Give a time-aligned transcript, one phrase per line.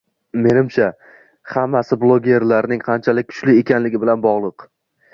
[0.45, 0.87] Menimcha,
[1.51, 4.69] hammasi bloggerlarning qanchalik kuchli ekanligi bilan bog'liq 😜